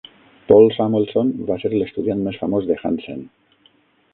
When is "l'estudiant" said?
1.75-2.25